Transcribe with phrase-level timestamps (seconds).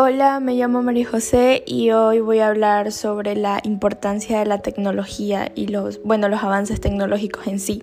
[0.00, 4.58] Hola, me llamo María José y hoy voy a hablar sobre la importancia de la
[4.58, 7.82] tecnología y los, bueno, los avances tecnológicos en sí.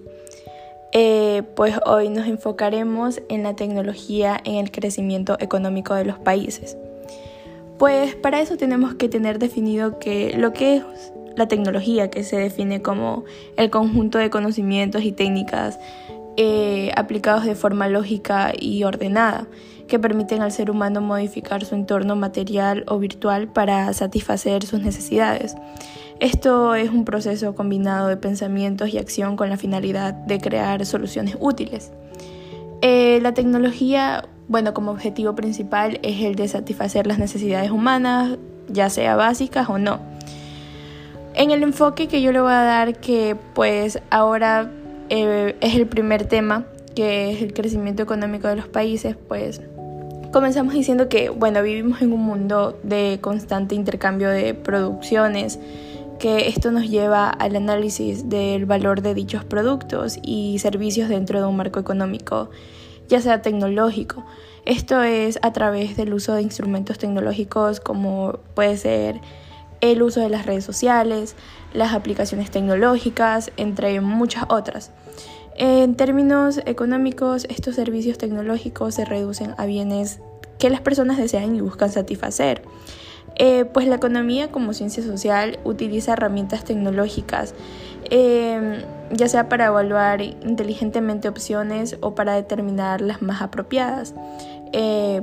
[0.93, 6.77] Eh, pues hoy nos enfocaremos en la tecnología en el crecimiento económico de los países.
[7.77, 10.83] Pues para eso tenemos que tener definido que lo que es
[11.35, 13.25] la tecnología, que se define como
[13.57, 15.79] el conjunto de conocimientos y técnicas
[16.37, 19.47] eh, aplicados de forma lógica y ordenada
[19.87, 25.55] que permiten al ser humano modificar su entorno material o virtual para satisfacer sus necesidades.
[26.19, 31.37] Esto es un proceso combinado de pensamientos y acción con la finalidad de crear soluciones
[31.39, 31.91] útiles.
[32.81, 38.37] Eh, la tecnología, bueno, como objetivo principal es el de satisfacer las necesidades humanas,
[38.69, 39.99] ya sea básicas o no.
[41.33, 44.71] En el enfoque que yo le voy a dar, que pues ahora
[45.09, 49.61] eh, es el primer tema, que es el crecimiento económico de los países, pues
[50.35, 55.59] Comenzamos diciendo que, bueno, vivimos en un mundo de constante intercambio de producciones,
[56.19, 61.45] que esto nos lleva al análisis del valor de dichos productos y servicios dentro de
[61.45, 62.49] un marco económico,
[63.07, 64.25] ya sea tecnológico.
[64.65, 69.21] Esto es a través del uso de instrumentos tecnológicos como puede ser
[69.81, 71.35] el uso de las redes sociales,
[71.73, 74.91] las aplicaciones tecnológicas, entre muchas otras.
[75.57, 80.19] En términos económicos, estos servicios tecnológicos se reducen a bienes
[80.59, 82.61] que las personas desean y buscan satisfacer.
[83.37, 87.53] Eh, pues la economía como ciencia social utiliza herramientas tecnológicas,
[88.09, 88.81] em,
[89.11, 94.13] ya sea para evaluar inteligentemente opciones o para determinar las más apropiadas
[94.71, 95.21] eh,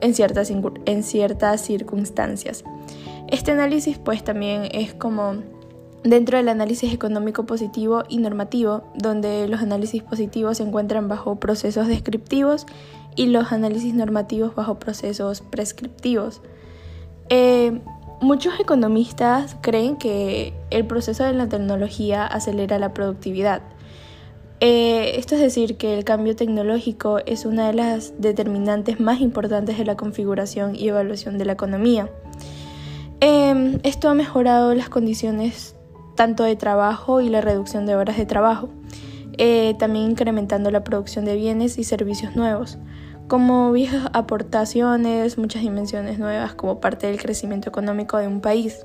[0.00, 2.64] en, ciertas, en ciertas circunstancias.
[3.32, 5.36] Este análisis pues también es como
[6.04, 11.88] dentro del análisis económico positivo y normativo, donde los análisis positivos se encuentran bajo procesos
[11.88, 12.66] descriptivos
[13.16, 16.42] y los análisis normativos bajo procesos prescriptivos.
[17.30, 17.80] Eh,
[18.20, 23.62] muchos economistas creen que el proceso de la tecnología acelera la productividad.
[24.60, 29.78] Eh, esto es decir, que el cambio tecnológico es una de las determinantes más importantes
[29.78, 32.10] de la configuración y evaluación de la economía.
[33.82, 35.76] Esto ha mejorado las condiciones
[36.14, 38.68] tanto de trabajo y la reducción de horas de trabajo,
[39.38, 42.78] eh, también incrementando la producción de bienes y servicios nuevos,
[43.28, 48.84] como viejas aportaciones, muchas dimensiones nuevas como parte del crecimiento económico de un país.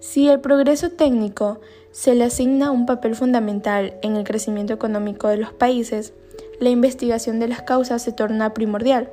[0.00, 1.60] Si el progreso técnico
[1.90, 6.12] se le asigna un papel fundamental en el crecimiento económico de los países,
[6.60, 9.10] la investigación de las causas se torna primordial,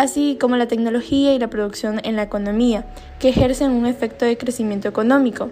[0.00, 2.86] así como la tecnología y la producción en la economía,
[3.18, 5.50] que ejercen un efecto de crecimiento económico,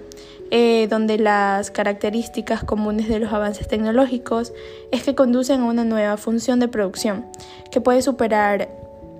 [0.50, 4.54] eh, donde las características comunes de los avances tecnológicos
[4.91, 7.26] es que conducen a una nueva función de producción,
[7.70, 8.70] que puede superar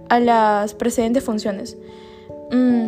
[0.09, 1.77] a las precedentes funciones.
[2.51, 2.87] Mm,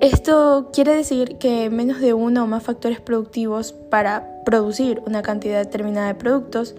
[0.00, 5.58] esto quiere decir que menos de uno o más factores productivos para producir una cantidad
[5.58, 6.76] determinada de productos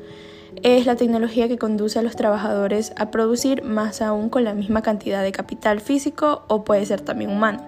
[0.63, 4.81] es la tecnología que conduce a los trabajadores a producir más aún con la misma
[4.81, 7.61] cantidad de capital físico o puede ser también humano.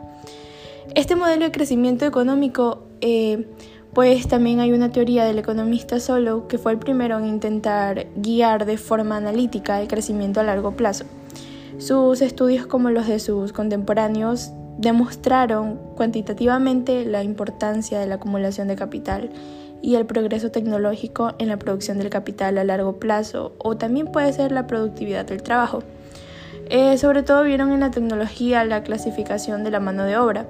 [0.95, 3.47] Este modelo de crecimiento económico, eh,
[3.93, 8.65] pues también hay una teoría del economista Solow que fue el primero en intentar guiar
[8.65, 11.05] de forma analítica el crecimiento a largo plazo.
[11.77, 18.75] Sus estudios como los de sus contemporáneos demostraron cuantitativamente la importancia de la acumulación de
[18.75, 19.29] capital
[19.81, 24.33] y el progreso tecnológico en la producción del capital a largo plazo o también puede
[24.33, 25.83] ser la productividad del trabajo.
[26.69, 30.47] Eh, sobre todo vieron en la tecnología la clasificación de la mano de obra.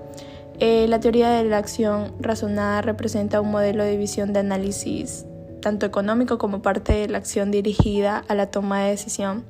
[0.60, 5.26] Eh, la teoría de la acción razonada representa un modelo de visión de análisis
[5.62, 9.46] tanto económico como parte de la acción dirigida a la toma de decisión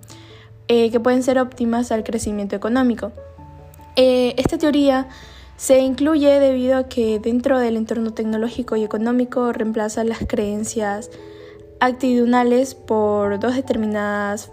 [0.68, 3.12] eh, que pueden ser óptimas al crecimiento económico.
[3.95, 5.07] esta teoría
[5.59, 11.12] se incluye debido a que dentro del entorno tecnológico y económico reemplaza las creencias
[11.81, 14.50] actitudinales por dos determinadas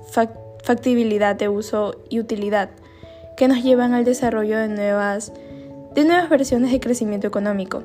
[0.65, 2.71] factibilidad de uso y utilidad
[3.37, 5.33] que nos llevan al desarrollo de nuevas,
[5.95, 7.85] de nuevas versiones de crecimiento económico.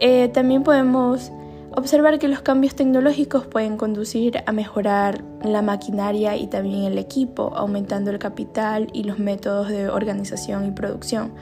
[0.00, 1.30] Eh, también podemos
[1.74, 7.52] observar que los cambios tecnológicos pueden conducir a mejorar la maquinaria y también el equipo,
[7.54, 11.32] aumentando el capital y los métodos de organización y producción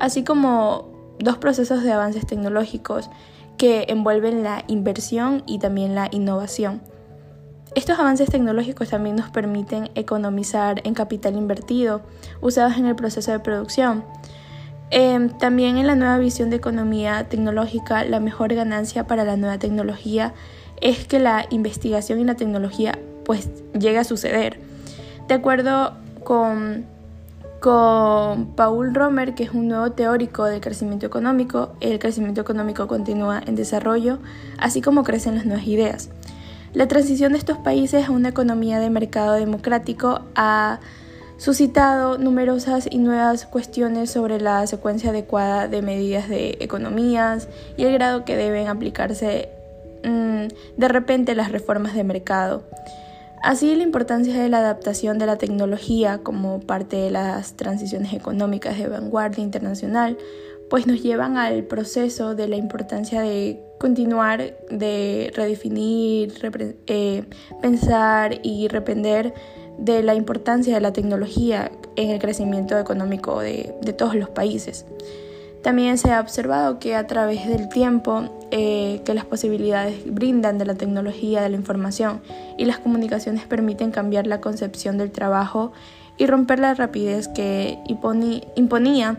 [0.00, 3.10] así como dos procesos de avances tecnológicos
[3.56, 6.80] que envuelven la inversión y también la innovación.
[7.74, 12.00] Estos avances tecnológicos también nos permiten economizar en capital invertido
[12.40, 14.04] usados en el proceso de producción.
[14.90, 19.58] Em, también en la nueva visión de economía tecnológica, la mejor ganancia para la nueva
[19.58, 20.32] tecnología
[20.80, 24.58] es que la investigación y la tecnología pues llegue a suceder.
[25.26, 25.92] De acuerdo
[26.24, 26.86] con
[27.60, 31.72] con Paul Romer, que es un nuevo teórico del crecimiento económico.
[31.80, 34.18] El crecimiento económico continúa en desarrollo,
[34.58, 36.10] así como crecen las nuevas ideas.
[36.74, 40.80] La transición de estos países a una economía de mercado democrático ha
[41.38, 47.92] suscitado numerosas y nuevas cuestiones sobre la secuencia adecuada de medidas de economías y el
[47.92, 49.48] grado que deben aplicarse
[50.04, 52.64] mm, de repente las reformas de mercado.
[53.42, 58.76] Así, la importancia de la adaptación de la tecnología como parte de las transiciones económicas
[58.78, 60.18] de vanguardia internacional,
[60.68, 66.34] pues nos llevan al proceso de la importancia de continuar, de redefinir,
[66.88, 67.24] eh,
[67.62, 69.32] pensar y reprender
[69.78, 74.84] de la importancia de la tecnología en el crecimiento económico de todos los países.
[75.62, 80.64] También se ha observado que a través del tiempo eh, que las posibilidades brindan de
[80.64, 82.20] la tecnología de la información
[82.56, 85.72] y las comunicaciones permiten cambiar la concepción del trabajo
[86.16, 89.16] y romper la rapidez que imponía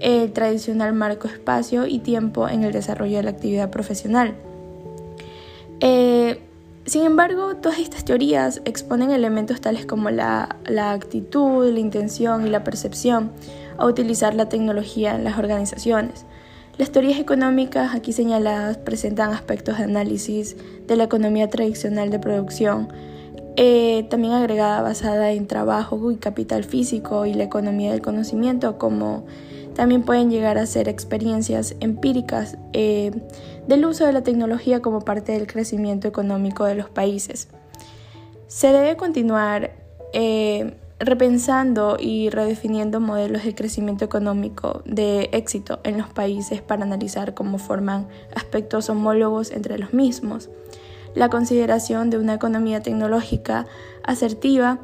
[0.00, 4.34] el tradicional marco espacio y tiempo en el desarrollo de la actividad profesional.
[5.80, 6.40] Eh,
[6.86, 12.50] sin embargo, todas estas teorías exponen elementos tales como la, la actitud, la intención y
[12.50, 13.30] la percepción
[13.80, 16.26] a utilizar la tecnología en las organizaciones.
[16.78, 20.56] Las teorías económicas aquí señaladas presentan aspectos de análisis
[20.86, 22.88] de la economía tradicional de producción,
[23.56, 29.24] eh, también agregada basada en trabajo y capital físico y la economía del conocimiento, como
[29.74, 33.10] también pueden llegar a ser experiencias empíricas eh,
[33.66, 37.48] del uso de la tecnología como parte del crecimiento económico de los países.
[38.46, 39.72] Se debe continuar
[40.12, 47.32] eh, repensando y redefiniendo modelos de crecimiento económico de éxito en los países para analizar
[47.34, 50.50] cómo forman aspectos homólogos entre los mismos.
[51.14, 53.66] La consideración de una economía tecnológica
[54.04, 54.78] asertiva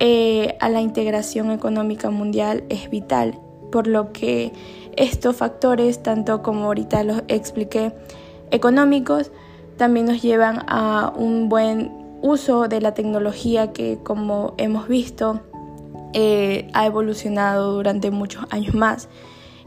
[0.00, 3.38] eh, a la integración económica mundial es vital,
[3.70, 4.52] por lo que
[4.96, 7.92] estos factores, tanto como ahorita los expliqué,
[8.50, 9.30] económicos,
[9.76, 15.40] también nos llevan a un buen uso de la tecnología que, como hemos visto,
[16.14, 19.08] eh, ha evolucionado durante muchos años más.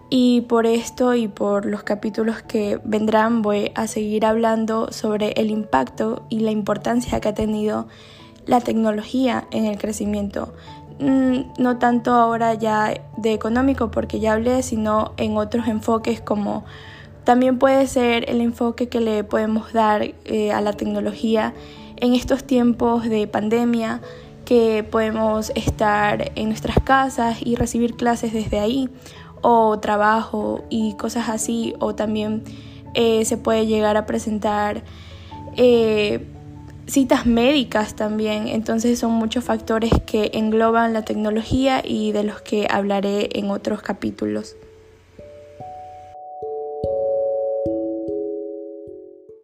[0.10, 5.50] Y por esto y por los capítulos que vendrán voy a seguir hablando sobre el
[5.50, 7.88] impacto y la importancia que ha tenido
[8.46, 10.54] la tecnología en el crecimiento.
[11.00, 16.64] Mm, no tanto ahora ya de económico porque ya hablé, sino en otros enfoques como
[17.26, 21.54] también puede ser el enfoque que le podemos dar eh, a la tecnología
[21.98, 24.02] en estos tiempos de pandemia,
[24.46, 28.90] que podemos estar en nuestras casas y recibir clases desde ahí,
[29.42, 32.44] o trabajo y cosas así, o también
[32.94, 34.84] eh, se puede llegar a presentar
[35.58, 36.26] eh,
[36.88, 38.48] citas médicas también.
[38.48, 43.82] Entonces son muchos factores que engloban la tecnología y de los que hablaré en otros
[43.82, 44.56] capítulos.